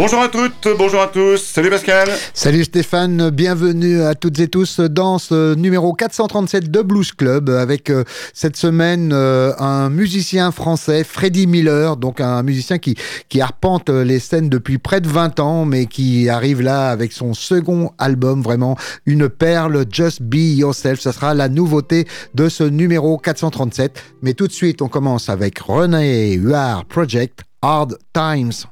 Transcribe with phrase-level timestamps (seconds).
[0.00, 2.08] Bonjour à toutes, bonjour à tous, salut Pascal.
[2.32, 7.90] Salut Stéphane, bienvenue à toutes et tous dans ce numéro 437 de Blues Club avec
[7.90, 12.96] euh, cette semaine euh, un musicien français, Freddy Miller, donc un musicien qui,
[13.28, 17.34] qui arpente les scènes depuis près de 20 ans mais qui arrive là avec son
[17.34, 23.18] second album, vraiment une perle, Just Be Yourself, ce sera la nouveauté de ce numéro
[23.18, 24.02] 437.
[24.22, 28.64] Mais tout de suite on commence avec René Huard Project Hard Times.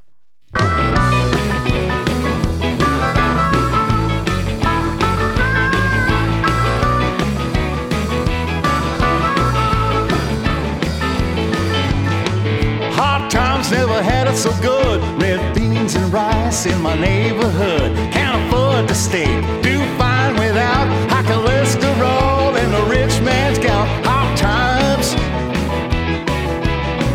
[13.67, 15.01] Never had it so good.
[15.21, 17.95] Red beans and rice in my neighborhood.
[18.13, 19.27] Can't afford to stay.
[19.63, 23.89] Do fine without high cholesterol and a rich man's gout.
[24.07, 25.09] Hard times,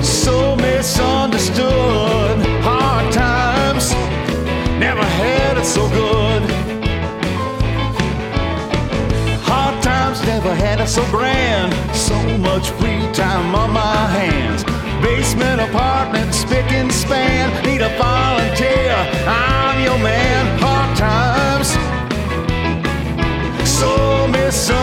[0.06, 2.36] so misunderstood.
[2.62, 3.94] Hard times,
[4.78, 6.42] never had it so good.
[9.50, 11.74] Hard times never had it so grand.
[11.96, 14.73] So much free time on my hands
[15.04, 17.52] basement apartment, spick and span.
[17.66, 18.96] Need a volunteer,
[19.28, 20.44] I'm your man.
[20.64, 21.70] Hard times,
[23.70, 24.80] so misunderstood.
[24.80, 24.83] Uh,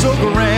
[0.00, 0.57] so grand.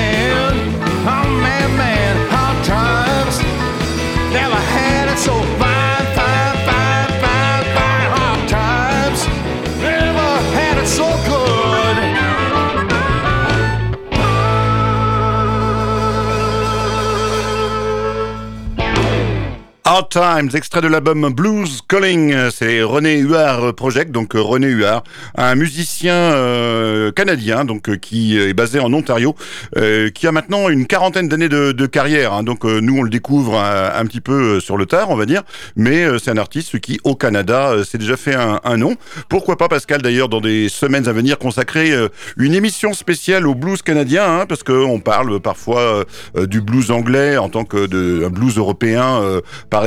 [20.11, 25.05] Times, extrait de l'album Blues Calling, c'est René Huard Project, donc René Huard,
[25.37, 29.37] un musicien euh, canadien, donc euh, qui est basé en Ontario,
[29.77, 32.33] euh, qui a maintenant une quarantaine d'années de, carrière.
[32.33, 35.43] Hein, donc nous on le découvre un, petit peu sur le tard, on va dire,
[35.77, 38.97] mais c'est un artiste qui au Canada s'est déjà fait un, nom.
[39.29, 41.93] Pourquoi pas Pascal d'ailleurs dans des semaines à venir consacrer
[42.37, 46.05] une émission spéciale au blues canadien, hein, parce qu'on parle parfois
[46.37, 49.87] du blues anglais en tant que de un blues européen par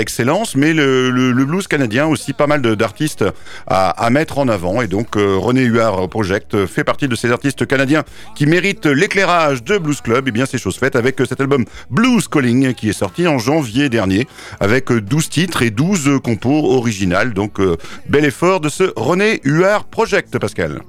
[0.55, 3.25] mais le, blues canadien aussi pas mal d'artistes
[3.67, 4.81] à, à, mettre en avant.
[4.81, 8.03] Et donc euh, René Huard Project fait partie de ces artistes canadiens
[8.35, 10.27] qui méritent l'éclairage de Blues Club.
[10.27, 13.89] Et bien c'est chose faite avec cet album Blues Calling qui est sorti en janvier
[13.89, 14.27] dernier
[14.59, 17.33] avec 12 titres et 12 compos originales.
[17.33, 17.77] Donc euh,
[18.07, 20.81] bel effort de ce René Huard Project, Pascal.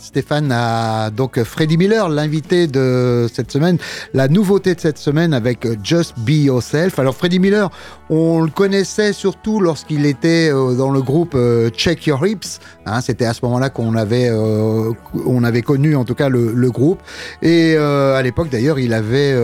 [0.00, 3.78] Stéphane a donc Freddie Miller, l'invité de cette semaine,
[4.14, 6.98] la nouveauté de cette semaine avec Just Be Yourself.
[6.98, 7.70] Alors Freddie Miller,
[8.08, 12.58] on le connaissait surtout lorsqu'il était euh, dans le groupe euh, Check Your Hips.
[12.86, 14.92] Hein, C'était à ce moment-là qu'on avait, euh,
[15.26, 17.00] on avait connu en tout cas le, groupe.
[17.42, 19.34] Et à l'époque d'ailleurs, il avait,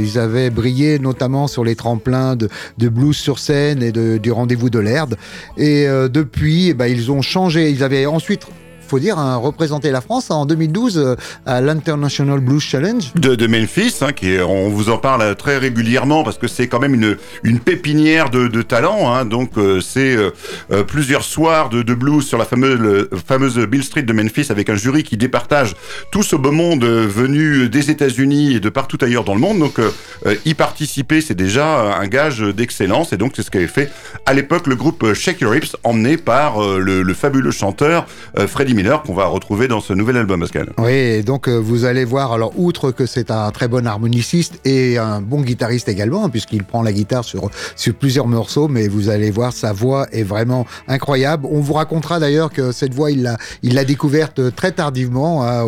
[0.00, 2.48] ils avaient brillé notamment sur les tremplins de,
[2.88, 5.16] blues sur scène et du rendez-vous de l'Erde.
[5.56, 7.70] Et depuis, eh ben, ils ont changé.
[7.70, 8.46] Ils avaient ensuite
[8.86, 13.12] faut dire, hein, représenter la France en 2012 euh, à l'International Blues Challenge.
[13.14, 16.80] de, Memphis, hein, qui est- on vous en parle très régulièrement parce que c'est quand
[16.80, 19.12] même une, une pépinière de, de talent.
[19.12, 20.30] Hein, donc euh, c'est euh,
[20.72, 24.74] euh, plusieurs soirs de, blues sur la fameuse, fameuse Bill Street de Memphis avec un
[24.76, 25.74] jury qui départage
[26.10, 29.58] tout ce beau monde euh, venu des États-Unis et de partout ailleurs dans le monde.
[29.58, 29.90] Donc euh,
[30.26, 33.90] euh, y participer, c'est déjà un gage d'excellence et donc c'est ce qu'avait fait
[34.26, 38.06] à l'époque le groupe Shake Your Hips, emmené par euh, le, le fabuleux chanteur
[38.38, 38.74] euh, Freddie
[39.06, 40.72] Qu'on va retrouver dans ce nouvel album, Pascal.
[40.78, 44.98] Oui, donc euh, vous allez voir, alors outre que c'est un très bon harmoniciste et
[44.98, 49.30] un bon guitariste également, puisqu'il prend la guitare sur, sur plusieurs morceaux, mais vous allez
[49.30, 51.46] voir, sa voix est vraiment incroyable.
[51.50, 55.64] On vous racontera d'ailleurs que cette voix, il l'a il l'a découverte très tardivement, hein,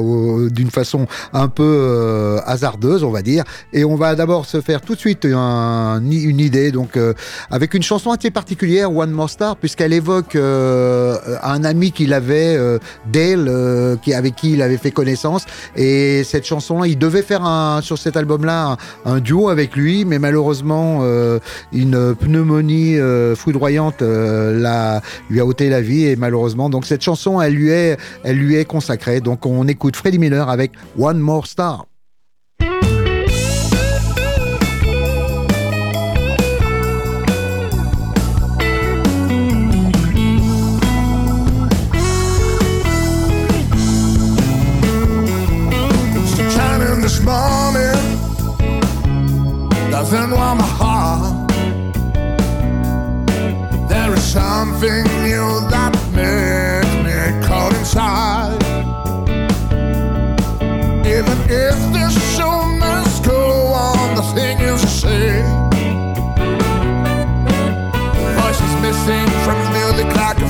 [0.50, 3.44] d'une façon un peu euh, hasardeuse, on va dire.
[3.72, 7.14] Et on va d'abord se faire tout de suite un- une idée, donc euh,
[7.50, 12.55] avec une chanson assez particulière, One More Star, puisqu'elle évoque euh, un ami qu'il avait,
[12.56, 15.44] euh, Dale, euh, qui, avec qui il avait fait connaissance.
[15.76, 20.04] Et cette chanson-là, il devait faire un, sur cet album-là un, un duo avec lui,
[20.04, 21.38] mais malheureusement, euh,
[21.72, 25.00] une pneumonie euh, foudroyante euh, l'a-
[25.30, 26.04] lui a ôté la vie.
[26.04, 29.20] Et malheureusement, donc cette chanson, elle lui est, elle lui est consacrée.
[29.20, 31.86] Donc on écoute Freddie Miller avec One More Star.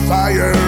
[0.08, 0.67] Fire,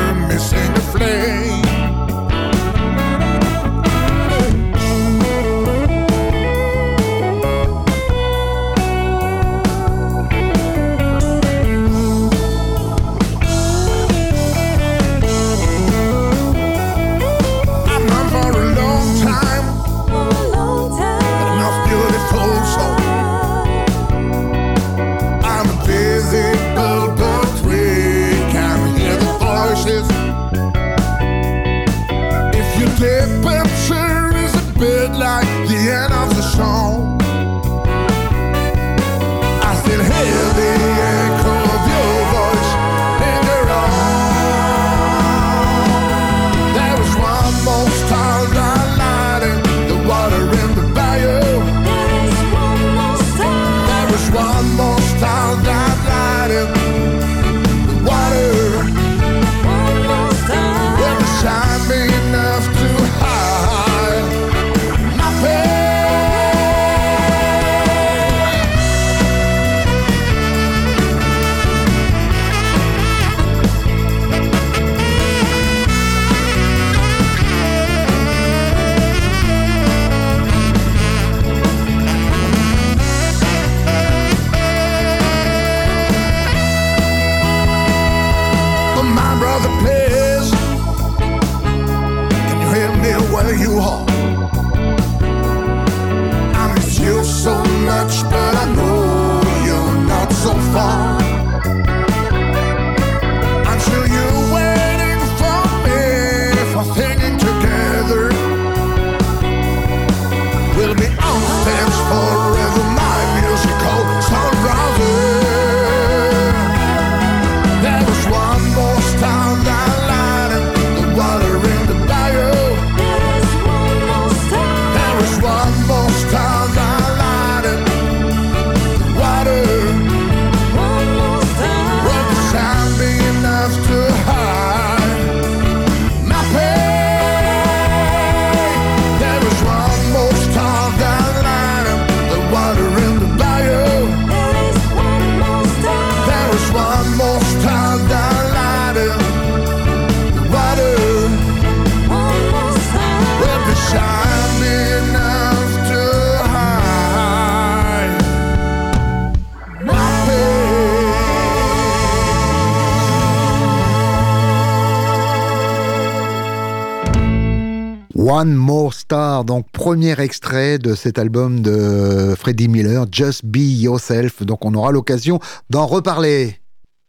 [168.41, 174.43] One More Star, donc premier extrait de cet album de Freddie Miller, Just Be Yourself.
[174.45, 176.57] Donc on aura l'occasion d'en reparler.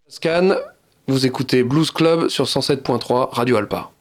[0.09, 0.55] Scan,
[1.07, 3.91] vous écoutez Blues Club sur 107.3 Radio Alpa.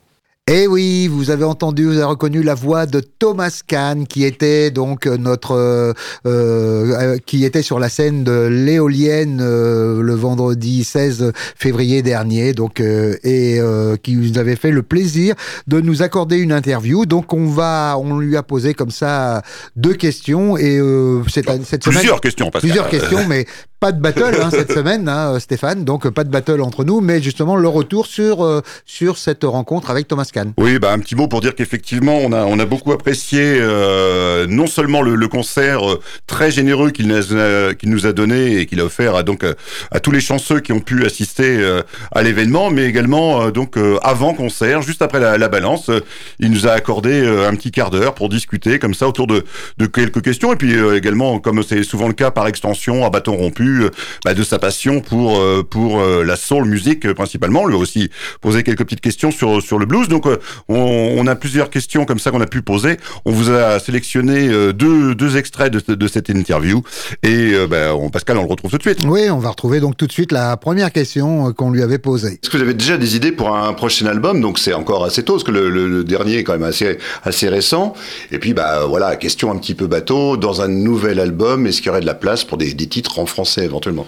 [0.53, 4.73] Eh oui, vous avez entendu, vous avez reconnu la voix de Thomas Kahn, qui était
[4.73, 5.93] donc notre, euh,
[6.27, 12.81] euh, qui était sur la scène de l'éolienne euh, le vendredi 16 février dernier, donc
[12.81, 15.37] euh, et euh, qui nous avait fait le plaisir
[15.69, 17.07] de nous accorder une interview.
[17.07, 19.43] Donc on va, on lui a posé comme ça
[19.77, 22.61] deux questions et euh, cette, cette semaine Plusieurs questions, Pascal.
[22.69, 23.47] plusieurs questions, mais
[23.81, 25.85] pas de battle hein, cette semaine, hein, Stéphane.
[25.85, 29.91] Donc pas de battle entre nous, mais justement le retour sur euh, sur cette rencontre
[29.91, 30.53] avec Thomas Kahn.
[30.59, 34.47] Oui, bah, un petit mot pour dire qu'effectivement, on a, on a beaucoup apprécié euh,
[34.49, 38.59] non seulement le, le concert euh, très généreux qu'il nous, a- qu'il nous a donné
[38.59, 39.55] et qu'il a offert à, donc, euh,
[39.91, 41.83] à tous les chanceux qui ont pu assister euh,
[42.13, 46.01] à l'événement, mais également euh, donc euh, avant concert, juste après la, la balance, euh,
[46.39, 49.45] il nous a accordé euh, un petit quart d'heure pour discuter comme ça autour de,
[49.79, 53.11] de quelques questions et puis euh, également, comme c'est souvent le cas par extension, à
[53.11, 53.91] bâton rompu, euh,
[54.25, 57.67] bah, de sa passion pour euh, pour euh, la soul musique euh, principalement.
[57.67, 58.11] Lui a aussi
[58.41, 60.09] posé quelques petites questions sur sur le blues.
[60.09, 60.75] Donc on,
[61.19, 62.97] on a plusieurs questions comme ça qu'on a pu poser.
[63.25, 66.83] On vous a sélectionné deux deux extraits de, de cette interview
[67.23, 68.99] et bah, on, Pascal on le retrouve tout de suite.
[69.07, 72.39] Oui, on va retrouver donc tout de suite la première question qu'on lui avait posée.
[72.43, 74.41] Est-ce que vous avez déjà des idées pour un prochain album?
[74.41, 76.99] Donc c'est encore assez tôt, parce que le, le- le dernier est quand même assez,
[77.25, 77.95] assez récent.
[78.33, 81.87] Et puis bah voilà, question un petit peu bateau, dans un nouvel album, est-ce qu'il
[81.87, 83.60] y aurait de la place pour des, des titres en français?
[83.65, 84.07] Éventuellement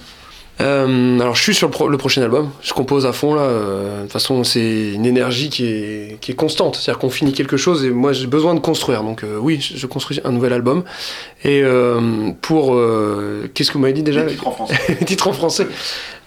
[0.60, 3.42] Euh, alors je suis sur le, pro- le prochain album, je compose à fond là.
[3.42, 6.76] euh, de toute façon, c'est une énergie qui est, qui est constante.
[6.76, 9.02] C'est-à-dire qu'on finit quelque chose et moi j'ai besoin de construire.
[9.02, 10.84] Donc euh, oui, je je construis un nouvel album.
[11.42, 14.22] Et euh, pour euh, qu'est-ce que vous m'avez dit déjà?
[14.24, 14.78] Des titres en français.
[15.00, 15.66] Les titres en français.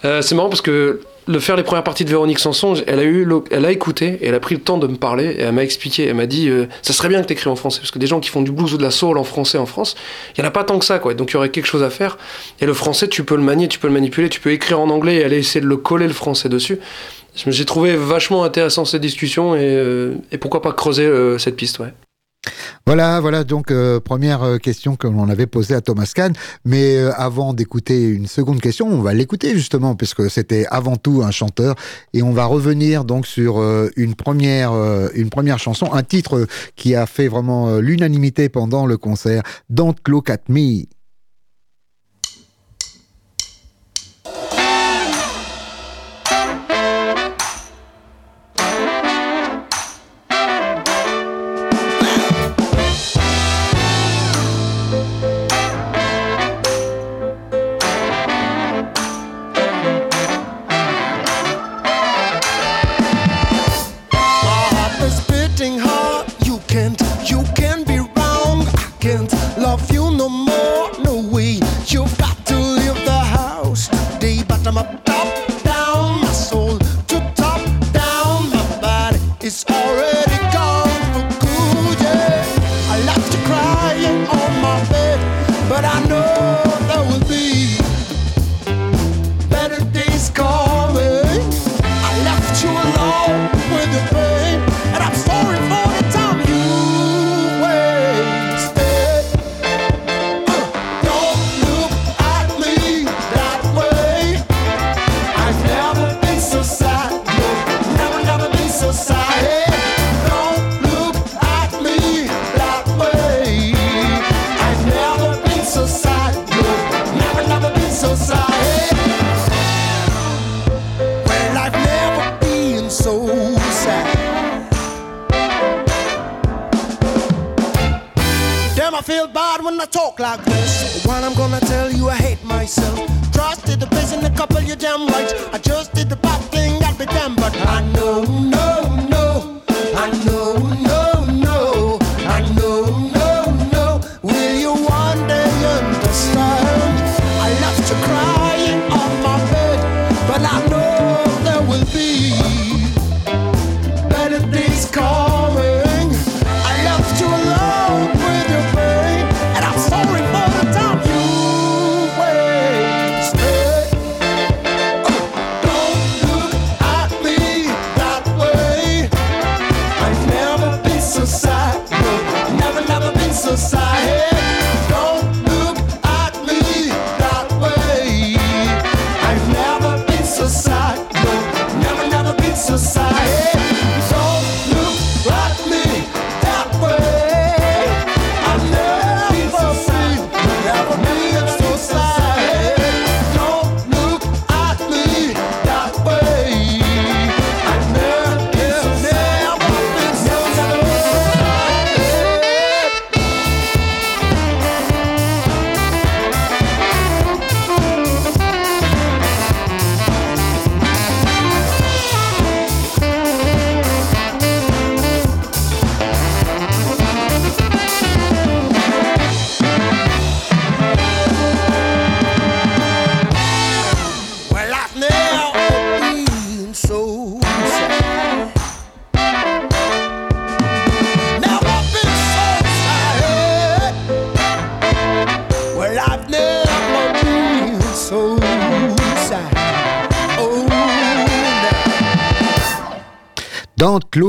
[0.04, 3.04] Euh, c'est marrant parce que le faire les premières parties de Véronique Sanson, elle a
[3.04, 5.54] eu, elle a écouté et elle a pris le temps de me parler et elle
[5.54, 6.06] m'a expliqué.
[6.06, 8.20] Elle m'a dit, euh, ça serait bien que t'écris en français parce que des gens
[8.20, 9.96] qui font du blues ou de la soul en français en France,
[10.36, 11.14] il y en a pas tant que ça quoi.
[11.14, 12.18] Donc il y aurait quelque chose à faire.
[12.62, 14.90] Et le français, tu peux le manier, tu peux le manipuler, tu peux écrire en
[14.90, 16.80] anglais et aller essayer de le coller le français dessus.
[17.36, 21.80] J'ai trouvé vachement intéressant cette discussion et, euh, et pourquoi pas creuser euh, cette piste,
[21.80, 21.94] ouais.
[22.86, 26.34] Voilà, voilà donc euh, première euh, question que l'on avait posée à Thomas Kahn.
[26.66, 31.22] Mais euh, avant d'écouter une seconde question, on va l'écouter justement puisque c'était avant tout
[31.24, 31.76] un chanteur
[32.14, 36.48] et on va revenir donc sur euh, une première euh, une première chanson, un titre
[36.76, 39.44] qui a fait vraiment euh, l'unanimité pendant le concert.
[39.70, 40.84] Don't Look at Me.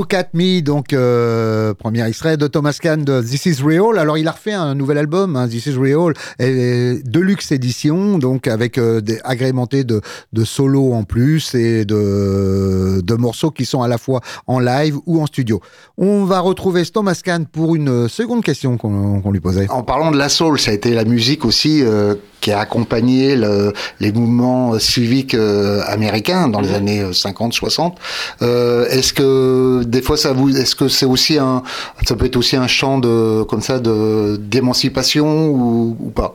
[0.07, 3.99] Look at Me, donc euh, premier extrait de Thomas Kahn de This Is Real.
[3.99, 8.47] Alors il a refait un nouvel album, hein, This Is Real, et Deluxe édition, donc
[8.47, 10.01] avec euh, agrémenté de,
[10.33, 14.97] de solos en plus et de, de morceaux qui sont à la fois en live
[15.07, 15.61] ou en studio.
[15.99, 19.69] On va retrouver Thomas Kahn pour une seconde question qu'on qu'on lui posait.
[19.71, 22.15] En parlant de la soul, ça a été la musique aussi euh,
[22.47, 27.95] qui a accompagné le- les mouvements civiques euh, américains dans les années 50-60.
[28.43, 31.65] Euh, est-ce que des fois ça vous, est-ce que c'est aussi un,
[32.07, 36.35] ça peut être aussi un chant de comme ça de d'émancipation ou, ou pas?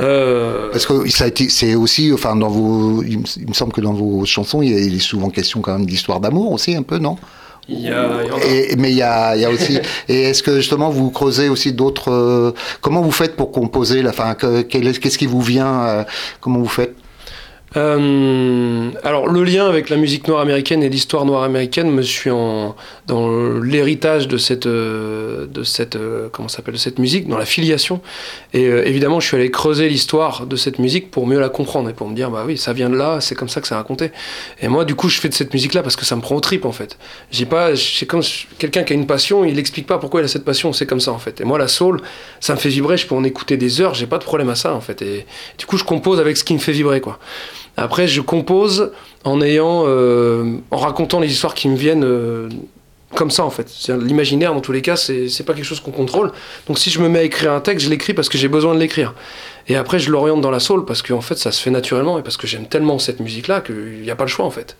[0.00, 3.52] Euh, Parce que ça a été, c'est aussi, enfin dans vos, il me, il me
[3.54, 6.20] semble que dans vos chansons, il y a, il est souvent question quand même d'histoire
[6.20, 7.16] d'amour aussi un peu, non?
[7.68, 9.50] Il y a, il y en a- Et, mais il y a, il y a
[9.50, 9.78] aussi.
[10.08, 14.12] et est-ce que justement vous creusez aussi d'autres euh, Comment vous faites pour composer la
[14.12, 16.04] fin Qu'est-ce qui vous vient euh,
[16.40, 16.94] Comment vous faites?
[17.76, 22.30] Euh, alors le lien avec la musique noire américaine et l'histoire noire américaine me suit
[22.30, 22.74] en,
[23.10, 28.00] dans l'héritage de cette euh, de cette euh, comment s'appelle cette musique dans la filiation.
[28.52, 31.90] Et euh, évidemment je suis allé creuser l'histoire de cette musique pour mieux la comprendre
[31.90, 33.74] et pour me dire bah oui ça vient de là c'est comme ça que c'est
[33.74, 34.12] raconté.
[34.60, 36.36] Et moi du coup je fais de cette musique là parce que ça me prend
[36.36, 36.98] au trip en fait.
[37.32, 38.22] J'ai pas c'est comme
[38.58, 41.00] quelqu'un qui a une passion il explique pas pourquoi il a cette passion c'est comme
[41.00, 41.40] ça en fait.
[41.40, 42.00] Et moi la soul
[42.38, 44.54] ça me fait vibrer je peux en écouter des heures j'ai pas de problème à
[44.54, 45.02] ça en fait.
[45.02, 45.26] Et
[45.58, 47.18] du coup je compose avec ce qui me fait vibrer quoi.
[47.76, 48.92] Après, je compose
[49.24, 52.04] en ayant, en racontant les histoires qui me viennent
[53.14, 53.68] comme ça en fait.
[53.88, 56.32] L'imaginaire, dans tous les cas, c'est pas quelque chose qu'on contrôle.
[56.66, 58.74] Donc, si je me mets à écrire un texte, je l'écris parce que j'ai besoin
[58.74, 59.14] de l'écrire.
[59.68, 62.22] Et après, je l'oriente dans la soul parce qu'en fait, ça se fait naturellement et
[62.22, 64.76] parce que j'aime tellement cette musique-là qu'il n'y a pas le choix en fait.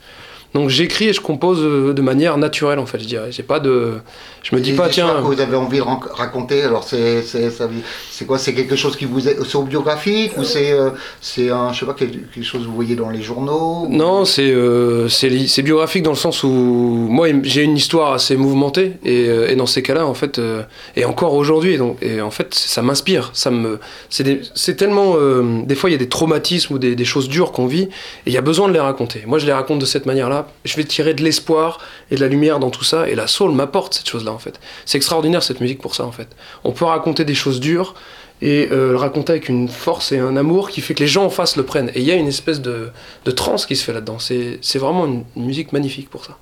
[0.55, 3.31] Donc, j'écris et je compose euh, de manière naturelle en fait, je dirais.
[3.31, 3.95] J'ai pas de,
[4.43, 5.15] je me dis pas tiens.
[5.17, 6.63] que vous avez envie de raconter.
[6.63, 8.37] Alors c'est c'est quoi?
[8.39, 11.87] C'est quelque chose qui vous est c'est autobiographique ou c'est euh, c'est un je sais
[11.87, 16.03] pas quelque chose que vous voyez dans les journaux ou- Non, c'est euh, c'est biographique
[16.03, 19.83] dans le sens où moi j'ai une histoire assez mouvementée et, euh, et dans ces
[19.83, 20.63] cas-là en fait euh,
[20.97, 25.15] et encore aujourd'hui donc et en fait ça m'inspire, ça me c'est tellement
[25.65, 27.91] des fois il y a des traumatismes ou des, des choses dures qu'on vit et
[28.27, 29.23] il y a besoin de les raconter.
[29.27, 31.79] Moi je les raconte de cette manière-là, je vais tirer de l'espoir
[32.11, 34.61] et de la lumière dans tout ça et la soul m'apporte cette chose-là en fait.
[34.87, 36.29] C'est extraordinaire cette musique pour ça en fait.
[36.65, 37.95] On peut raconter des choses dures
[38.43, 41.25] et euh, le raconter avec une force et un amour qui fait que les gens
[41.25, 41.91] en face le prennent.
[41.95, 42.91] Et il y a une espèce de,
[43.25, 44.19] de transe qui se fait là-dedans.
[44.19, 46.39] C'est vraiment une musique magnifique pour ça.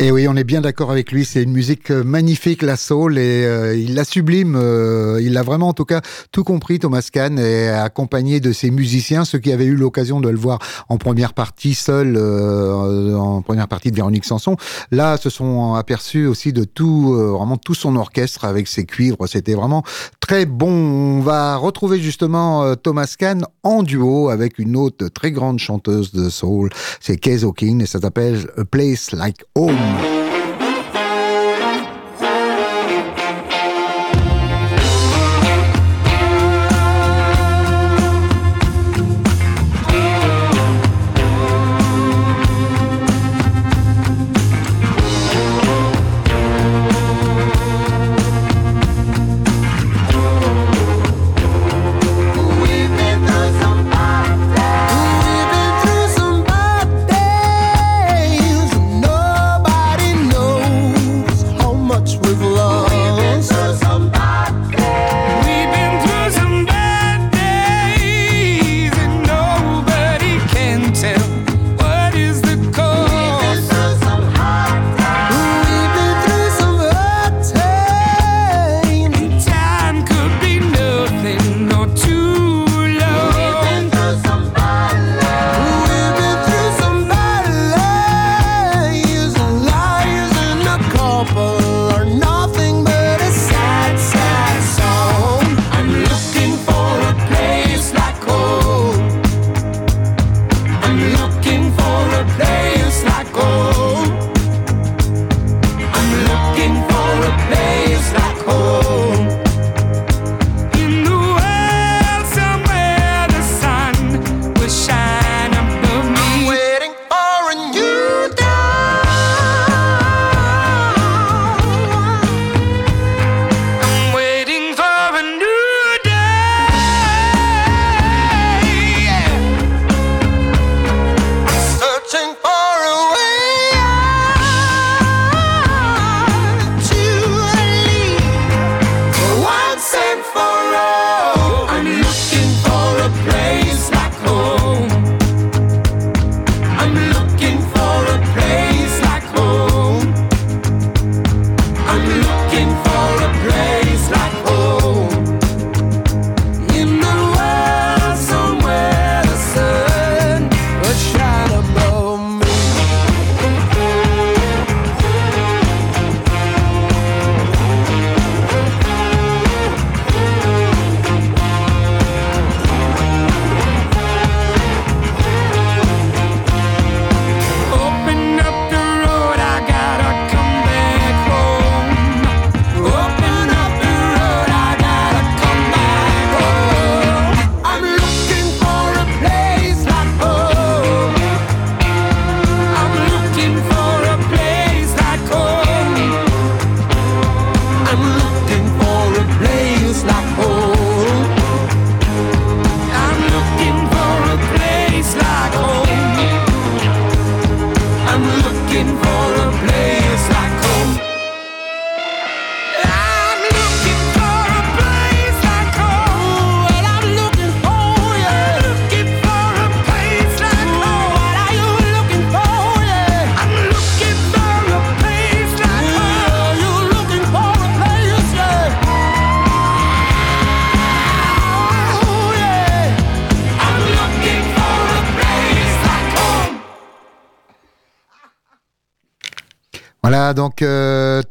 [0.00, 1.24] Et oui, on est bien d'accord avec lui.
[1.24, 4.56] C'est une musique euh, magnifique, la soul, et euh, il la sublime.
[4.56, 6.00] euh, il a vraiment, en tout cas,
[6.32, 10.28] tout compris, Thomas Kahn, et accompagné de ses musiciens, ceux qui avaient eu l'occasion de
[10.28, 14.56] le voir en première partie seul, euh, en première partie de Véronique Sanson.
[14.90, 19.28] Là, se sont aperçus aussi de tout, euh, vraiment tout son orchestre avec ses cuivres.
[19.28, 19.84] C'était vraiment
[20.18, 20.72] très bon.
[20.72, 26.10] On va retrouver justement euh, Thomas Kahn en duo avec une autre très grande chanteuse
[26.10, 26.70] de soul.
[26.98, 29.83] C'est Kay King et ça s'appelle A Place Like Home.
[29.84, 30.23] Rome.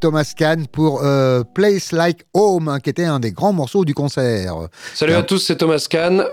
[0.03, 3.93] Thomas Kahn pour euh, Place Like Home, hein, qui était un des grands morceaux du
[3.93, 4.67] concert.
[4.93, 6.25] Salut à tous, c'est Thomas Kahn.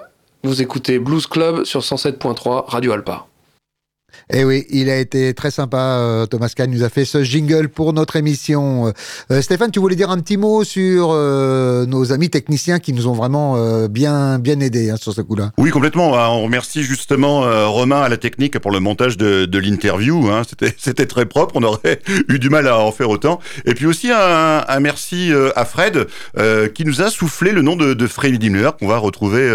[0.43, 3.30] Vous écoutez Blues Club sur 107.3 Radio Alpa.
[4.33, 7.25] Et Eh oui, il a été très sympa, euh, Thomas Kahn nous a fait ce
[7.25, 8.93] jingle pour notre émission.
[9.33, 13.09] Euh, Stéphane, tu voulais dire un petit mot sur euh, nos amis techniciens qui nous
[13.09, 13.57] ont vraiment
[13.89, 16.13] bien, bien aidés hein, sur ce coup-là Oui, complètement.
[16.15, 17.41] Ah, On remercie justement
[17.71, 20.31] Romain à la technique pour le montage de, l'interview.
[20.31, 20.43] Hein.
[20.79, 21.57] C'était, très propre.
[21.57, 23.41] On aurait eu du mal à en faire autant.
[23.65, 26.07] Et puis aussi un, merci à Fred
[26.75, 29.51] qui nous a soufflé le nom de, Freddy Miller qu'on va retrouver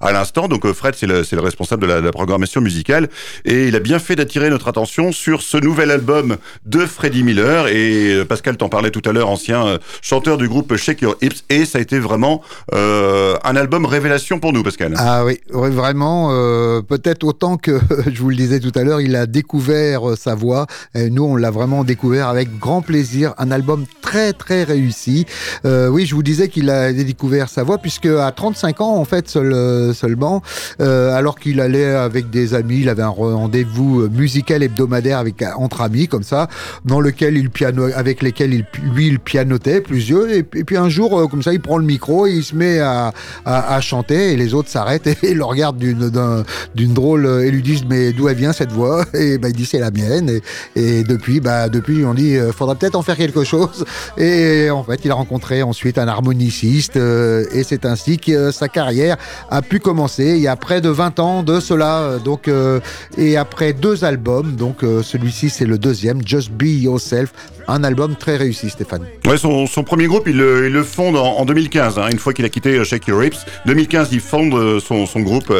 [0.00, 0.48] à l'instant.
[0.48, 3.10] Donc Fred, c'est le, c'est le responsable de la, de la programmation musicale
[3.44, 7.68] et il a bien fait d'attirer notre attention sur ce nouvel album de Freddie Miller.
[7.68, 11.16] Et euh, Pascal t'en parlait tout à l'heure, ancien euh, chanteur du groupe Shake Your
[11.22, 11.44] Hips.
[11.50, 12.42] Et ça a été vraiment
[12.74, 14.94] euh, un album révélation pour nous, Pascal.
[14.98, 16.30] Ah oui, vraiment,
[16.82, 17.80] peut-être autant que,
[18.12, 20.66] je vous le disais tout à l'heure, il a découvert sa voix.
[20.94, 23.34] Et nous, on l'a vraiment découvert avec grand plaisir.
[23.38, 25.26] Un album très, très réussi.
[25.64, 29.28] Oui, je vous disais qu'il a découvert sa voix, puisque à 35 ans, en fait,
[29.28, 30.42] seul, seulement,
[30.78, 35.80] alors qu'il allait avec des amis, il avait un rendez-vous euh, musical hebdomadaire avec, entre
[35.82, 36.48] amis, comme ça,
[36.84, 40.28] dans lequel il piano, avec lesquels il, lui, il pianotait plusieurs.
[40.28, 42.54] Et, puis- et un jour, euh, comme ça, il prend le micro et il se
[42.54, 43.12] met à,
[43.44, 46.42] à, à chanter et les autres s'arrêtent et, le regardent d'une d'un-
[46.74, 49.54] d'une drôle euh, et lui disent mais d'où elle vient cette voix et bah, il
[49.54, 50.28] dit c'est la mienne
[50.76, 53.84] et, et depuis bah depuis on dit euh, faudra peut-être en faire quelque chose
[54.18, 58.52] et en fait il a rencontré ensuite un harmoniciste euh, et c'est ainsi que euh,
[58.52, 59.16] sa carrière
[59.50, 62.80] a pu commencer il y a près de 20 ans de cela euh, donc euh,
[63.18, 67.34] et après deux albums donc euh, celui-ci c'est le deuxième Just Be Yourself
[67.68, 71.16] un album très réussi Stéphane Ouais, son, son premier groupe, il, le- il le fonde
[71.16, 73.38] en, en 2015, hein, une fois qu'il a quitté euh, Shake Your Hips.
[73.64, 75.50] 2015, il fonde euh, son, son groupe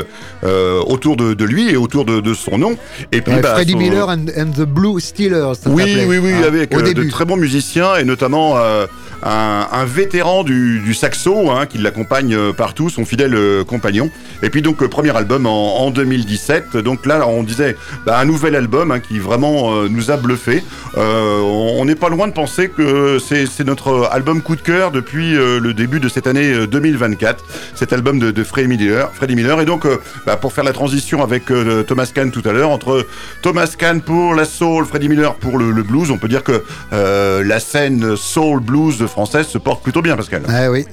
[0.44, 2.76] euh, autour de, de lui et autour de, de son nom.
[3.10, 6.18] Et puis, Ouais, bah, Freddie son- Miller and, and the Blue Steelers ça Oui, oui,
[6.18, 10.92] oui, hein, avec euh, de très bons musiciens et notamment un, un vétéran du, du
[10.92, 13.34] saxo hein, qui l'accompagne partout, son fidèle
[13.66, 14.10] compagnon.
[14.42, 16.76] Et puis donc premier album en, en 2017.
[16.76, 20.62] Donc là, on disait bah, un nouvel album hein, qui vraiment euh, nous a bluffé.
[20.96, 25.36] Euh, on n'est pas loin de penser que c'est notre album coup de cœur depuis
[25.36, 27.44] euh, le début de cette année euh, 2024.
[27.74, 29.10] Cet album de, de Freddie Miller.
[29.12, 29.60] Freddie Miller.
[29.60, 29.86] Et donc,
[30.26, 31.44] bah, pour faire la transition avec
[31.86, 33.06] Thomas Kahn tout à l'heure, entre
[33.42, 37.60] Thomas Kahn pour la soul, Freddie Miller pour le, blues, on peut dire que la
[37.60, 40.42] scène soul blues française se porte plutôt bien, Pascal.
[40.48, 40.86] Ah oui,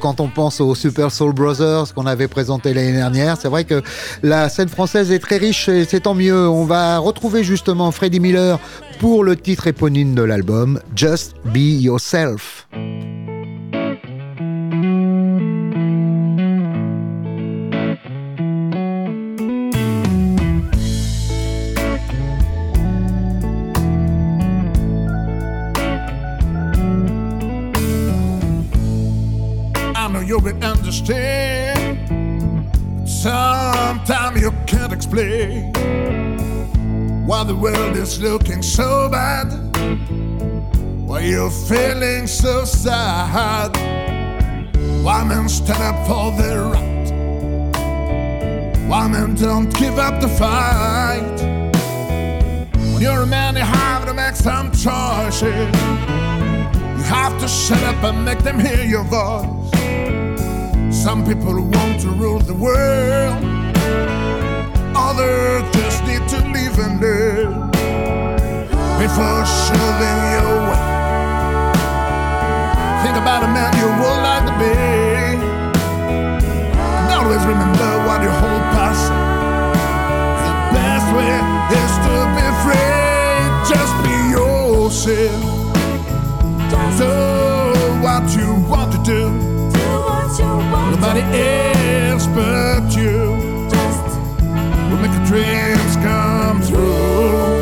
[0.00, 3.82] quand on pense aux Super Soul Brothers qu'on avait présenté l'année dernière, c'est vrai que
[4.22, 6.48] la scène française est très riche et c'est tant mieux.
[6.54, 8.60] On va retrouver justement Freddie Miller
[9.00, 12.68] pour le titre éponyme de l'album, Just Be Yourself.
[37.44, 39.48] The world is looking so bad.
[41.06, 43.76] Why you're feeling so sad.
[45.02, 47.10] Why men stand up for their right.
[48.86, 51.38] Why men don't give up the fight.
[52.92, 55.42] When you're a man, you have to make some choices.
[55.42, 59.70] You have to shut up and make them hear your voice.
[60.94, 63.42] Some people want to rule the world,
[64.94, 66.41] others just need to
[69.02, 70.88] before shoving your way.
[73.02, 74.72] Think about a man you would like to be,
[76.96, 79.10] and always remember what your whole past.
[80.44, 81.34] The best way
[81.80, 82.92] is to be free.
[83.72, 85.42] Just be yourself.
[86.98, 87.12] Do
[88.04, 89.22] what you want to do.
[89.76, 90.90] Do what you want.
[90.94, 91.22] Nobody
[92.08, 94.06] else but you Just
[94.88, 96.31] will make your dreams come
[96.72, 97.61] through.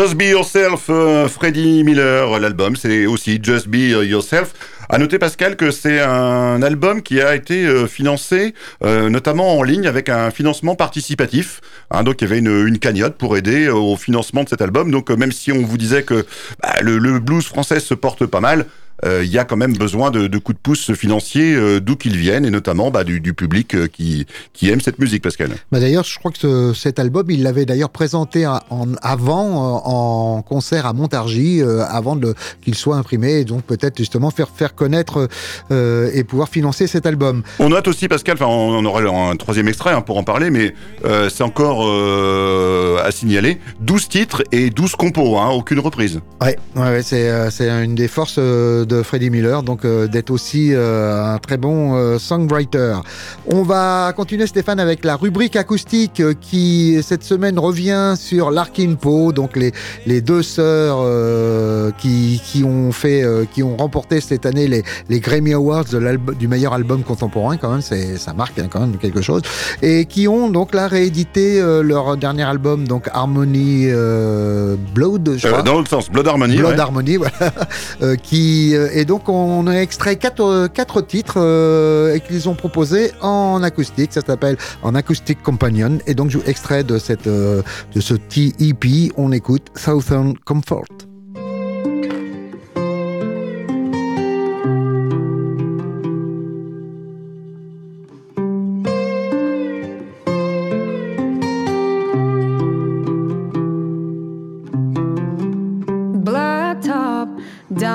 [0.00, 3.74] Just Be Yourself, euh, Freddie Miller, l'album, c'est aussi Just Be
[4.08, 4.54] Yourself.
[4.88, 9.62] À noter Pascal que c'est un album qui a été euh, financé euh, notamment en
[9.62, 11.60] ligne avec un financement participatif.
[11.92, 14.90] Hein, donc il y avait une, cagnotte pour aider au financement de cet album.
[14.90, 16.26] Donc euh, même si on vous disait que
[16.60, 18.64] bah, le, blues français se porte pas mal, euh,
[19.04, 22.16] il y a quand même besoin de, de coups de pouce financiers euh, d'où qu'ils
[22.16, 25.50] viennent et notamment bah, du, du public euh, qui, qui aime cette musique, Pascal.
[25.72, 29.46] Bah d'ailleurs, je crois que ce- cet album, il l'avait d'ailleurs présenté en, en- avant
[29.46, 32.18] euh, en concert à Montargis, euh, avant
[32.62, 35.28] qu'il soit imprimé, et donc peut-être justement faire faire connaître
[35.70, 37.42] euh, et pouvoir financer cet album.
[37.58, 40.74] On note aussi, Pascal, enfin, on aurait un troisième extrait hein, pour en parler, mais
[41.04, 46.20] euh, c'est encore euh, à signaler 12 titres et 12 compos, hein, aucune reprise.
[46.42, 50.30] Ouais, ouais, ouais, c'est euh, une des forces euh, de Freddie Miller, donc euh, d'être
[50.30, 52.96] aussi euh, un très bon euh, songwriter.
[53.46, 59.32] On va continuer Stéphane avec la rubrique acoustique qui cette semaine revient sur Larkin Poe,
[59.32, 59.72] donc les
[60.06, 60.98] les deux sœurs
[61.98, 66.00] qui qui ont fait qui ont remporté cette année les les Grammy Awards de
[66.34, 69.42] du meilleur album contemporain quand même, c'est ça marque hein, quand même quelque chose
[69.82, 73.86] et qui ont donc là réédité leur dernier album donc Harmony
[74.94, 75.62] Blood, je crois.
[75.62, 76.56] dans l'autre sens, Blood Harmony.
[76.56, 76.80] Blood ouais.
[76.80, 78.16] Harmony, voilà.
[78.22, 84.12] Qui et donc on a extrait quatre, euh, titres euh, qu'ils ont proposés en acoustique.
[84.12, 85.98] Ça s'appelle en acoustic companion.
[86.06, 87.62] Et donc je vous extrait de cette euh,
[87.94, 89.12] de ce TEP.
[89.16, 91.09] On écoute Southern Comfort.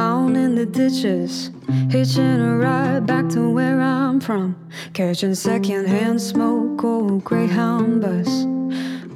[0.06, 1.50] Down in the ditches,
[1.90, 4.56] hitching a ride back to where I'm from,
[4.94, 8.32] catching secondhand smoke, old Greyhound bus.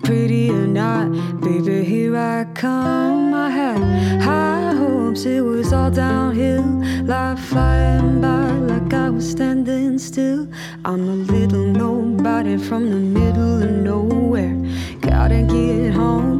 [0.02, 1.06] Pretty or not,
[1.41, 3.36] baby, here I come.
[3.36, 3.80] I had
[4.28, 6.67] high hopes, it was all downhill,
[7.06, 10.47] life flying by like I was standing still.
[10.86, 14.56] I'm a little nobody from the middle of nowhere.
[15.02, 16.39] Gotta get home,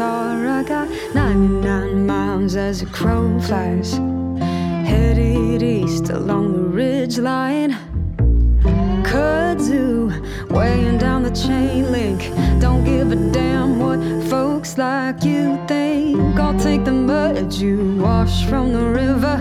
[0.00, 3.92] I got 99 miles as a crow flies.
[4.86, 7.76] Headed east along the ridge line
[9.02, 10.10] kudzu
[10.50, 12.20] weighing down the chain link.
[12.60, 16.38] Don't give a damn what folks like you think.
[16.38, 19.36] I'll take the mud you wash from the river.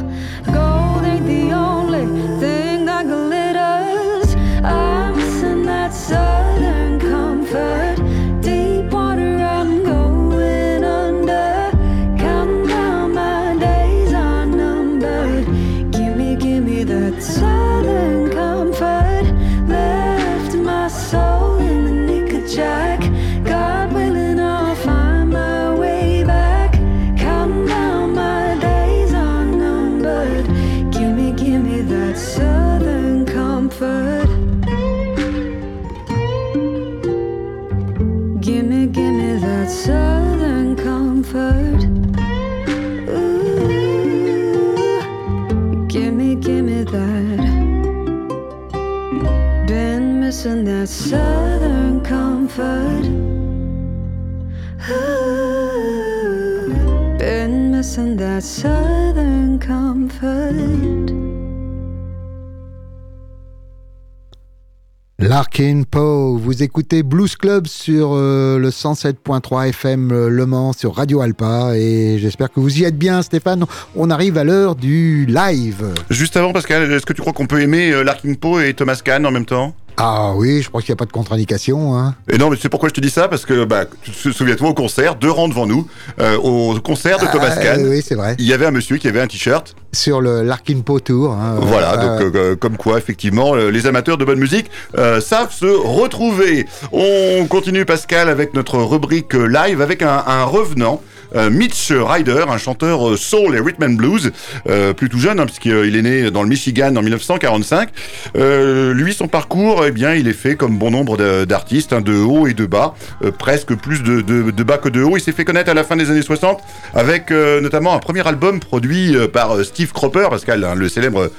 [65.58, 70.94] Larkin Poe, vous écoutez Blues Club sur euh, le 107.3 FM euh, Le Mans sur
[70.94, 73.64] Radio Alpa et j'espère que vous y êtes bien Stéphane.
[73.96, 75.94] On arrive à l'heure du live.
[76.10, 79.00] Juste avant, Pascal, est-ce que tu crois qu'on peut aimer euh, Larkin Poe et Thomas
[79.02, 79.74] Kahn en même temps?
[79.98, 81.98] Ah oui, je crois qu'il n'y a pas de contre-indication.
[81.98, 82.16] Hein.
[82.30, 85.16] Et non, mais c'est pourquoi je te dis ça, parce que, bah, souviens-toi, au concert,
[85.16, 85.88] deux rangs devant nous,
[86.20, 88.36] euh, au concert de Thomas Ah, Kahn, oui, c'est vrai.
[88.38, 89.76] il y avait un monsieur qui avait un t-shirt.
[89.94, 91.32] Sur le Larkin Poe Tour.
[91.32, 91.56] hein.
[91.62, 95.54] Voilà, Euh, donc euh, comme quoi, effectivement, euh, les amateurs de bonne musique euh, savent
[95.54, 96.66] se retrouver.
[96.92, 101.02] On continue, Pascal, avec notre rubrique euh, live, avec un, un revenant.
[101.36, 104.32] Euh, Mitch Ryder, un chanteur euh, soul et rhythm and blues,
[104.70, 107.90] euh, plus tout jeune, hein, puisqu'il est né dans le Michigan en 1945.
[108.38, 112.14] Euh, lui, son parcours, eh bien, il est fait comme bon nombre d'artistes, hein, de
[112.14, 112.96] haut et de bas,
[113.38, 115.18] presque plus de, bas que de haut.
[115.18, 116.60] Il s'est fait connaître à la fin des années 60
[116.94, 121.32] avec notamment un premier album produit par Steve Cropper, Pascal, hein, le célèbre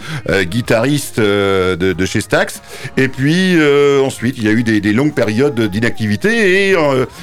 [0.42, 2.62] guitariste de, chez Stax.
[2.96, 3.56] Et puis
[4.02, 6.76] ensuite, il y a eu des, longues périodes d'inactivité et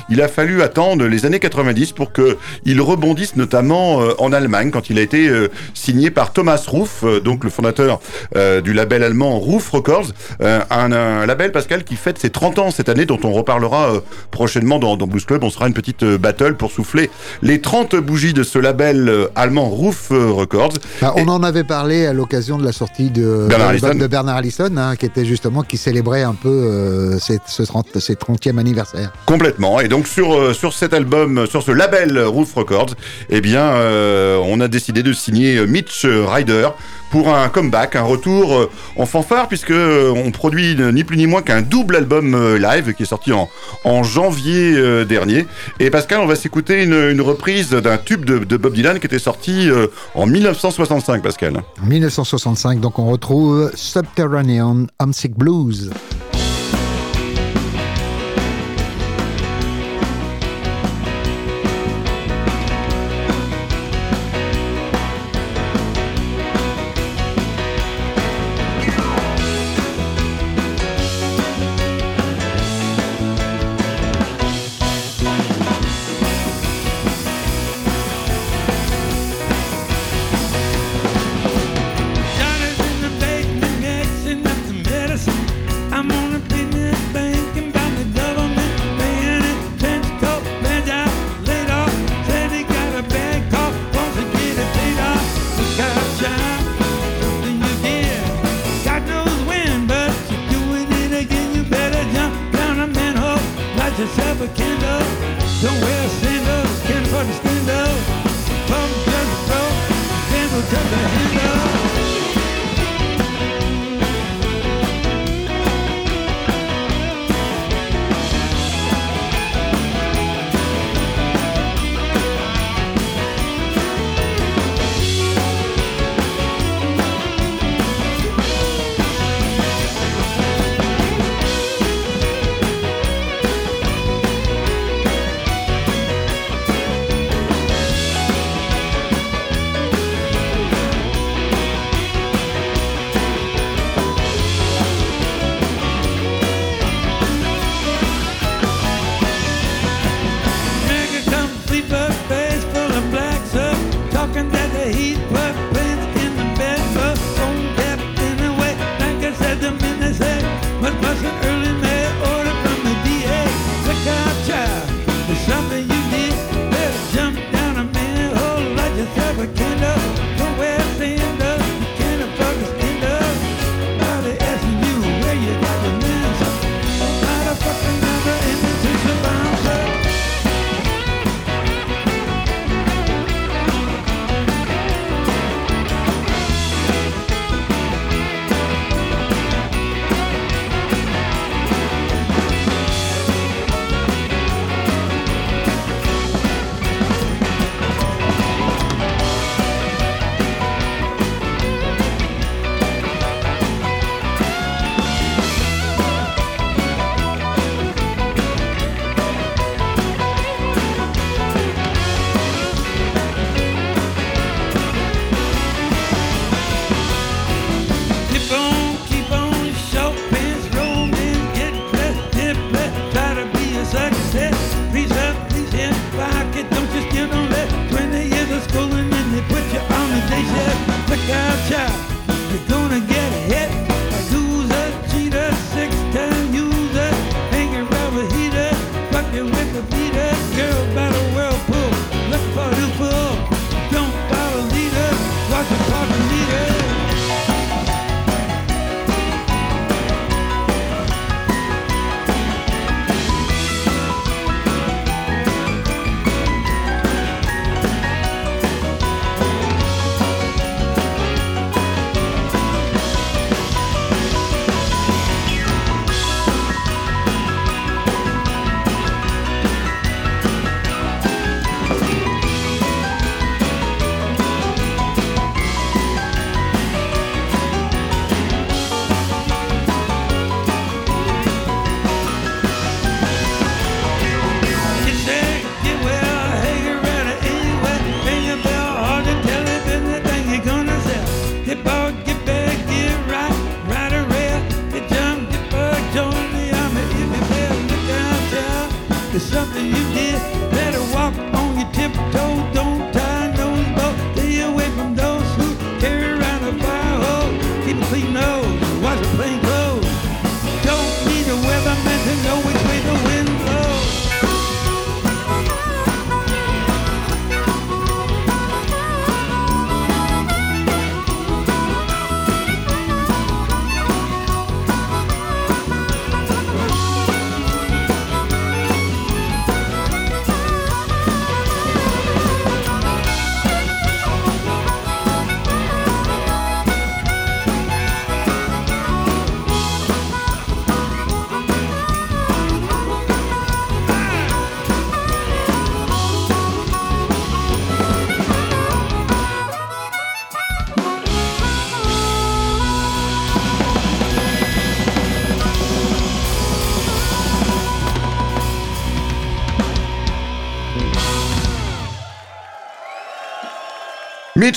[0.09, 4.71] il a fallu attendre les années 90 pour que il rebondisse notamment euh, en Allemagne
[4.71, 7.99] quand il a été euh, signé par Thomas Ruf, euh, donc le fondateur
[8.63, 10.07] du label allemand Ruf Records,
[10.41, 13.93] un, un label Pascal qui fête ses 30 ans cette année, dont on reparlera
[14.31, 15.43] prochainement dans, dans Blues Club.
[15.43, 17.09] On sera une petite battle pour souffler
[17.41, 20.73] les 30 bougies de ce label allemand Ruf euh, Records.
[21.01, 23.95] bah, on Et- en avait parlé à l'occasion de la sortie de Bernard Allison.
[23.95, 27.99] de Bernard Allison, hein, qui était justement qui célébrait un peu euh, ses, ce 30,
[27.99, 29.11] ses 30e anniversaire.
[29.25, 29.79] Complètement.
[29.79, 32.95] Et donc sur sur cet album, sur ce label euh, Records,
[33.29, 36.69] eh bien, euh, on a décidé de signer euh, Mitch Ryder
[37.11, 41.41] pour un comeback, un retour euh, en fanfare, puisque on produit ni plus ni moins
[41.41, 45.45] qu'un double album live qui est sorti en janvier dernier.
[45.79, 49.19] Et Pascal, on va s'écouter une, reprise d'un tube de, de Bob Dylan qui était
[49.19, 49.69] sorti
[50.15, 51.61] en 1965, Pascal.
[51.81, 55.91] En 1965, donc on retrouve Subterranean Homesick Blues.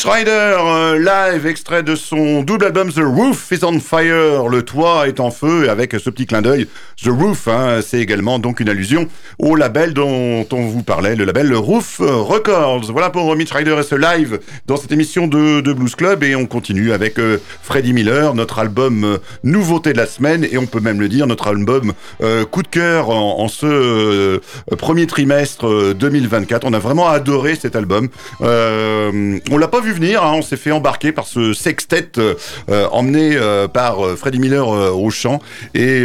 [0.09, 5.19] Euh, live, extrait de son double album The Roof is on Fire, le toit est
[5.19, 6.69] en feu, avec ce petit clin d'œil,
[7.03, 9.09] The Roof, hein, c'est également donc une allusion
[9.41, 12.93] au label dont on vous parlait, le label Roof Records.
[12.93, 14.39] Voilà pour Mitch Ryder et ce live
[14.69, 18.61] dans cette émission de, de Blues Club, et on continue avec euh, Freddie Miller, notre
[18.61, 21.93] album euh, nouveauté de la semaine, et on peut même le dire, notre album
[22.23, 24.39] euh, coup de cœur en, en ce euh,
[24.79, 26.65] premier trimestre euh, 2024.
[26.65, 28.09] On a vraiment adoré cet album.
[28.41, 32.35] Euh, on l'a pas vu hein, on s'est fait embarquer par ce sextet euh,
[32.69, 35.41] euh, emmené euh, par Freddie Miller au chant
[35.75, 36.05] et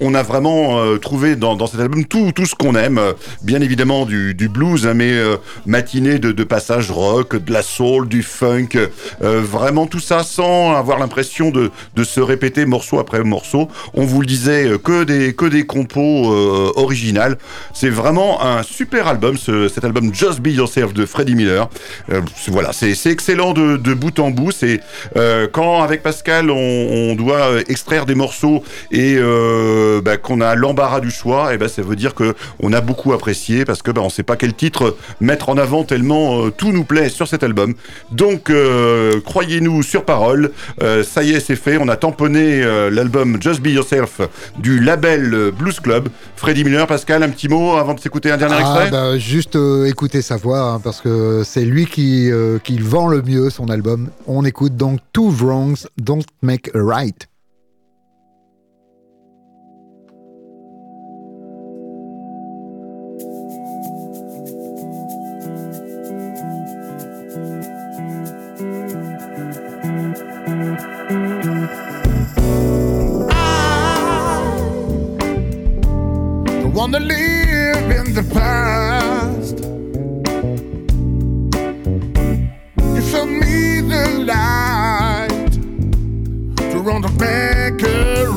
[0.00, 3.00] on a vraiment trouvé dans, cet album tout, tout ce qu'on aime,
[3.42, 5.12] bien évidemment du, blues, hein, mais
[5.66, 8.68] matinée de, passage rock, de la soul, du funk,
[9.20, 13.68] vraiment tout ça sans avoir l'impression de, de se répéter morceau après morceau.
[13.94, 16.26] On vous le disait, que des, que des compos
[16.76, 17.38] originales.
[17.74, 21.68] C'est vraiment un super album, ce- cet album Just Be Yourself de Freddie Miller.
[22.48, 24.52] Voilà, c'est excellent de, de bout en bout.
[24.52, 24.80] C'est
[25.16, 28.62] euh, quand avec Pascal on, on doit euh, extraire des morceaux
[28.92, 32.72] et euh, bah, qu'on a l'embarras du choix, et ben ça veut dire que on
[32.72, 36.44] a beaucoup apprécié parce que bah, on sait pas quel titre mettre en avant tellement
[36.44, 37.74] euh, tout nous plaît sur cet album.
[38.12, 38.50] Donc
[39.24, 40.50] croyez-nous sur parole,
[40.80, 41.78] ça y est c'est fait.
[41.80, 42.60] On a tamponné
[42.90, 44.20] l'album Just Be Yourself
[44.58, 46.08] du label Blues Club.
[46.36, 48.90] Freddie Miller, Pascal, un petit mot avant de s'écouter un dernier Ah, extrait?
[48.90, 52.30] bah, juste écouter sa voix, hein, parce que c'est lui qui,
[52.68, 54.10] qui vend le mieux son album.
[54.26, 57.26] On écoute donc Two Wrongs Don't Make a Right.
[84.06, 85.52] Me the light
[86.70, 88.27] to run to make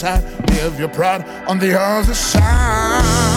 [0.00, 0.50] aside.
[0.50, 3.29] Leave your pride on the other side.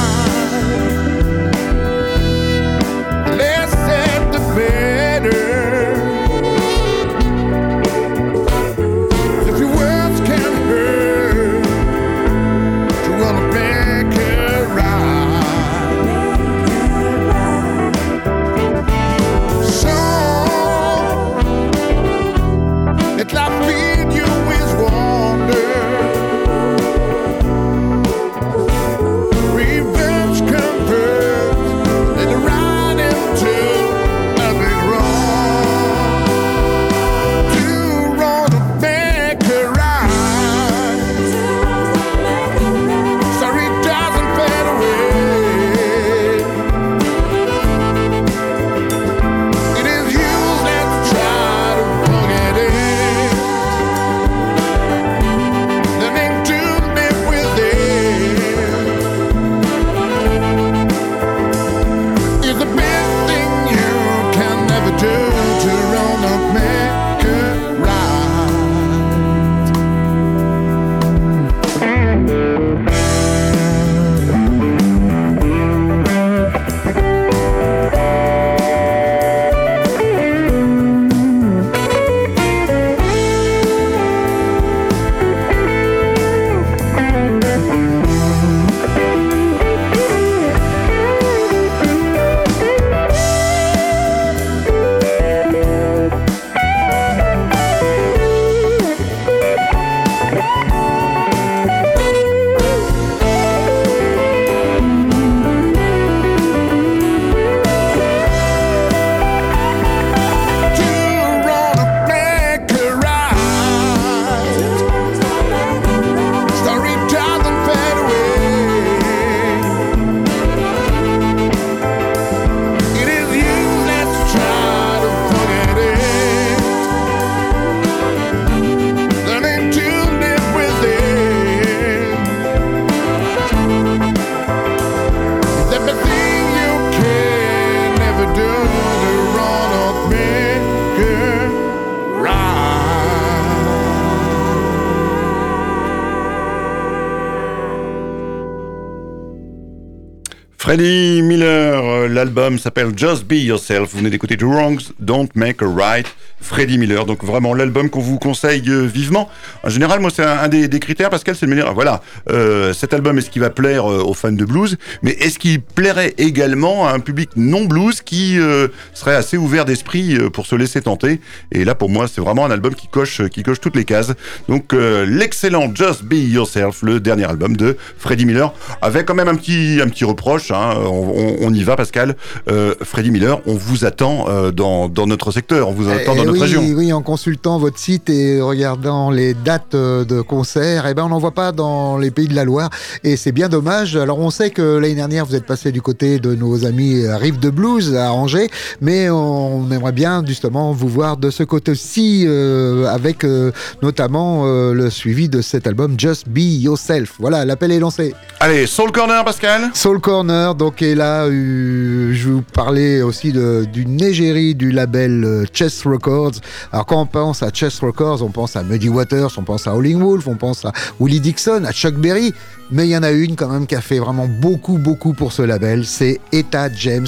[150.74, 153.92] Freddie Miller, euh, l'album s'appelle Just Be Yourself.
[153.92, 156.08] Vous venez d'écouter The Wrongs Don't Make a Right.
[156.42, 159.30] Freddie Miller, donc vraiment l'album qu'on vous conseille euh, vivement.
[159.66, 162.02] En général, moi, c'est un, un des, des critères, Pascal, c'est de me dire, voilà,
[162.30, 165.62] euh, cet album, est-ce qu'il va plaire euh, aux fans de blues, mais est-ce qu'il
[165.62, 170.46] plairait également à un public non blues qui euh, serait assez ouvert d'esprit euh, pour
[170.48, 171.22] se laisser tenter?
[171.54, 174.12] Et là, pour moi, c'est vraiment un album qui coche, qui coche toutes les cases.
[174.50, 179.30] Donc, euh, l'excellent Just Be Yourself, le dernier album de Freddie Miller, avec quand même
[179.30, 180.52] un petit, un petit reproche.
[180.52, 182.16] hein, on, on- on y va, Pascal.
[182.50, 186.18] Euh, Freddie Miller, on vous attend euh, dans, dans notre secteur, on vous attend Eh
[186.18, 186.62] dans notre oui, région.
[186.76, 191.10] Oui, en consultant votre site et regardant les dates euh, de concert, eh ben on
[191.10, 192.70] n'en voit pas dans les pays de la Loire
[193.04, 193.96] et c'est bien dommage.
[193.96, 197.18] Alors on sait que l'année dernière vous êtes passé du côté de nos amis euh,
[197.18, 198.50] Rive de Blues à Angers,
[198.82, 203.52] mais on aimerait bien justement vous voir de ce côté-ci euh, avec euh,
[203.82, 207.16] notamment euh, le suivi de cet album Just Be Yourself.
[207.20, 208.14] Voilà, l'appel est lancé.
[208.40, 214.02] Allez, Soul Corner, Pascal Soul Corner, donc, et là, je vous parler aussi de, d'une
[214.02, 216.34] égérie du label Chess Records.
[216.72, 219.72] Alors, quand on pense à Chess Records, on pense à Muddy Waters, on pense à
[219.72, 222.34] Howling Wolf, on pense à Willie Dixon, à Chuck Berry.
[222.72, 225.32] Mais il y en a une quand même qui a fait vraiment beaucoup, beaucoup pour
[225.32, 227.08] ce label, c'est Etta James.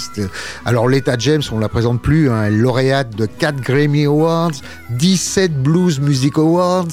[0.65, 4.51] Alors, l'Etta James, on la présente plus, hein, lauréate de 4 Grammy Awards,
[4.91, 6.87] 17 Blues Music Awards,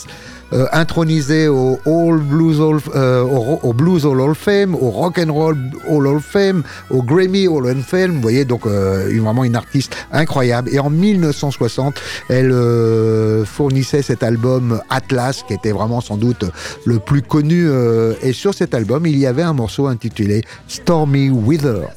[0.52, 3.24] euh, intronisé au All Blues Hall, euh,
[3.74, 5.56] Blues Hall of Fame, au Rock and Roll
[5.88, 8.12] Hall of Fame, au Grammy Hall of Fame.
[8.12, 10.70] Vous voyez donc euh, vraiment une artiste incroyable.
[10.72, 11.94] Et en 1960,
[12.28, 16.44] elle euh, fournissait cet album Atlas, qui était vraiment sans doute
[16.84, 17.66] le plus connu.
[17.68, 21.88] euh, et sur cet album, il y avait un morceau intitulé Stormy Weather.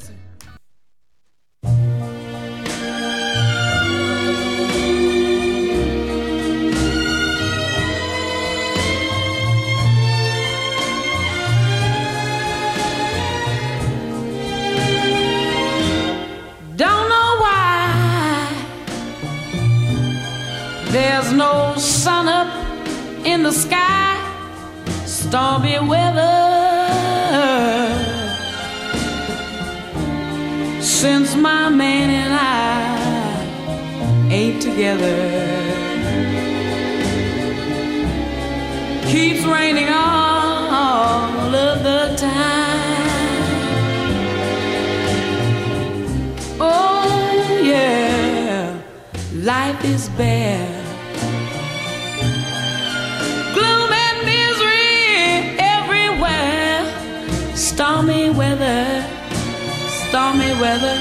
[21.25, 22.47] There's no sun up
[23.25, 24.13] in the sky,
[25.05, 26.21] stormy weather.
[30.81, 32.43] Since my man and I
[34.31, 35.17] ain't together,
[39.09, 43.01] keeps raining all of the time.
[46.59, 48.79] Oh, yeah,
[49.33, 50.74] life is bare.
[60.15, 60.97] Stormy weather.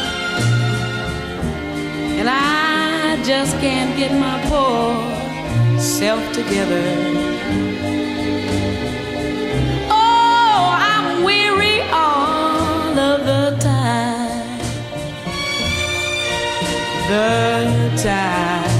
[2.19, 6.85] And I just can't get my poor self together.
[9.89, 10.59] Oh,
[10.91, 14.59] I'm weary all of the time
[17.09, 18.73] the time.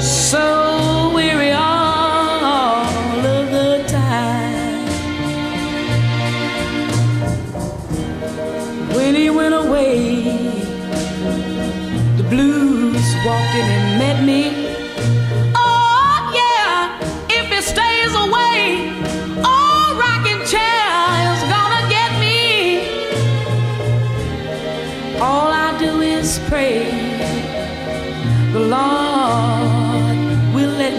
[0.00, 1.71] So weary all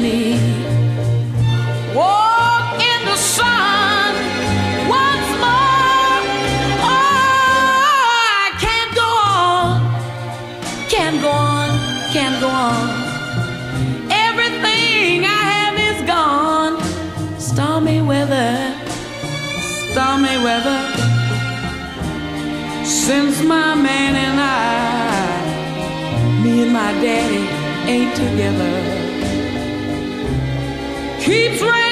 [0.04, 0.36] me
[1.96, 4.14] walk in the sun
[5.02, 6.18] once more.
[6.92, 9.70] Oh, I can't go on,
[10.96, 11.70] can't go on,
[12.16, 12.86] can't go on.
[14.28, 16.74] Everything I have is gone.
[17.40, 18.52] Stormy weather,
[19.92, 20.82] stormy weather.
[22.84, 27.44] Since my man and I, me and my daddy
[27.90, 29.03] ain't together.
[31.24, 31.83] Keeps raining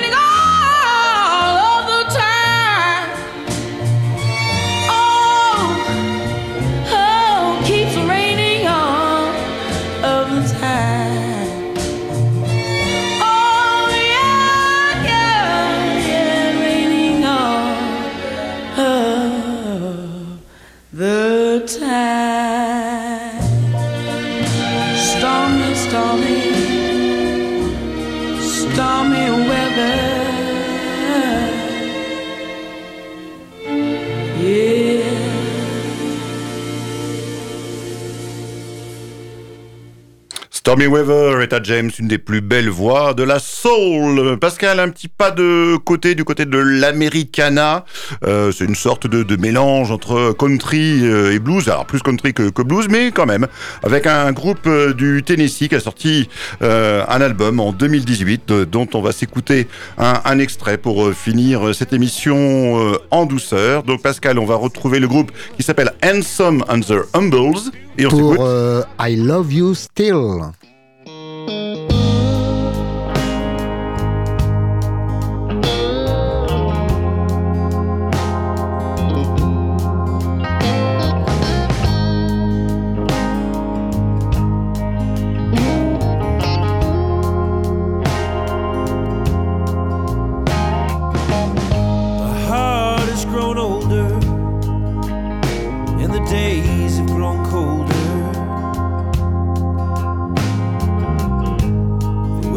[40.71, 44.37] Stormy Weather, Etta James, une des plus belles voix de la soul.
[44.39, 47.83] Pascal, un petit pas de côté, du côté de l'Americana.
[48.23, 51.67] Euh, c'est une sorte de, mélange entre country euh, et blues.
[51.67, 53.47] Alors plus country que, blues, mais quand même.
[53.83, 56.29] Avec un groupe euh, du Tennessee qui a sorti
[56.61, 59.67] un album en 2018 euh, dont on va s'écouter
[59.97, 63.83] un, un extrait pour finir cette émission en douceur.
[63.83, 67.73] Donc Pascal, on va retrouver le groupe qui s'appelle Handsome and the Humbles.
[67.97, 68.35] Et on s'écoute.
[68.35, 70.51] Pour euh, I Love You Still.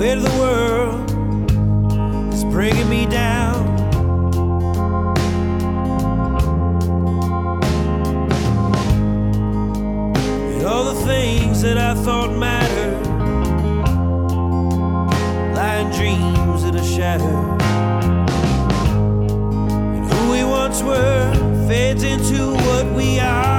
[0.04, 3.56] Weight of the world is bringing me down.
[10.52, 13.06] And all the things that I thought mattered,
[15.56, 17.62] lying dreams that are shattered
[20.10, 21.32] who we once were
[21.66, 23.53] fades into what we are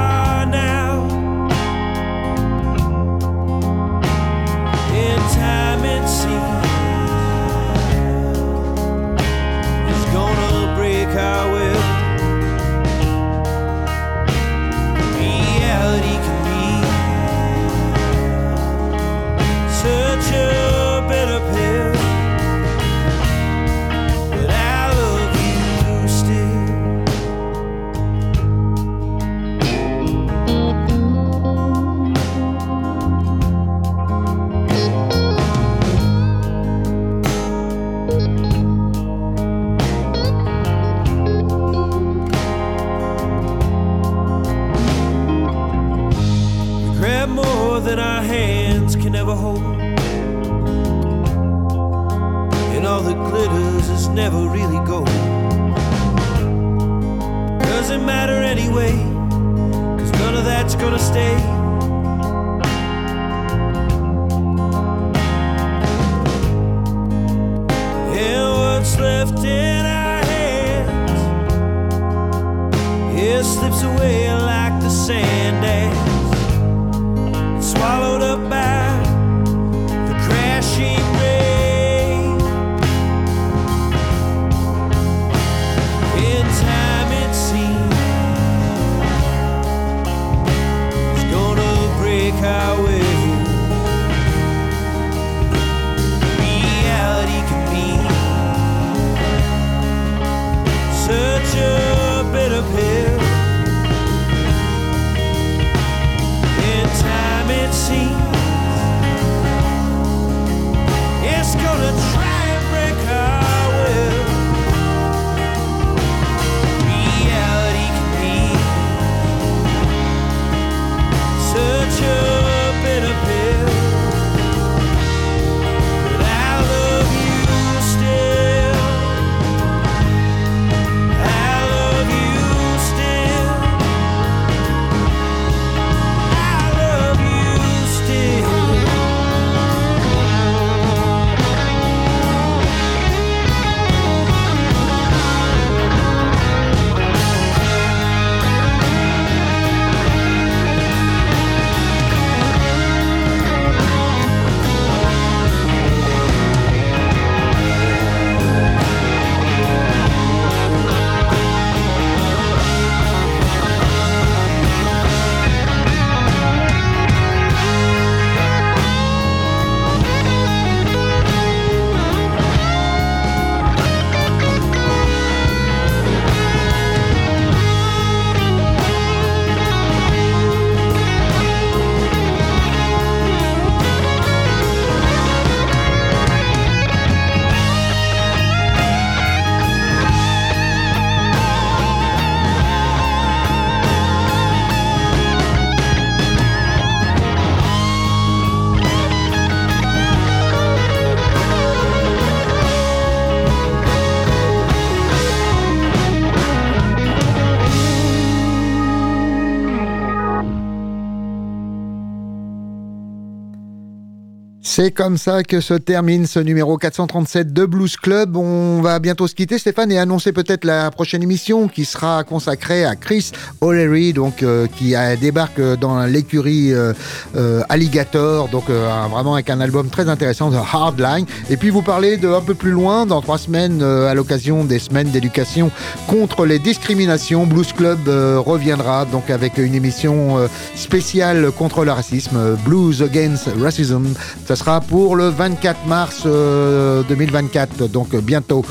[214.78, 218.36] C'est comme ça que se termine ce numéro 437 de Blues Club.
[218.36, 222.84] On va bientôt se quitter, Stéphane, et annoncer peut-être la prochaine émission qui sera consacrée
[222.84, 226.91] à Chris O'Leary, donc euh, qui débarque dans l'écurie euh,
[227.38, 231.26] euh, Alligator, donc vraiment avec un album très intéressant de Hardline.
[231.49, 234.80] Et puis vous parlez de un peu plus loin, dans trois semaines, à l'occasion des
[234.80, 235.71] semaines d'éducation
[236.05, 237.47] contre les discriminations.
[237.47, 244.07] Blues Club reviendra donc avec une émission spéciale contre le racisme, Blues Against Racism.
[244.45, 248.66] Ça sera pour le 24 mars euh, 2024, donc euh, bientôt.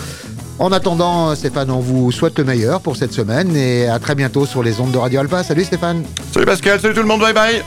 [0.59, 4.15] En attendant, euh, Stéphane, on vous souhaite le meilleur pour cette semaine et à très
[4.15, 5.43] bientôt sur les ondes de Radio Alpha.
[5.45, 7.63] Salut Stéphane Salut Pascal, salut tout le monde, bye bye